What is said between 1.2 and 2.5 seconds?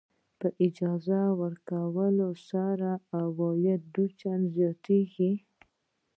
ورکولو